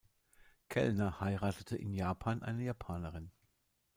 [0.67, 3.31] Kellner heiratete in Japan eine Japanerin.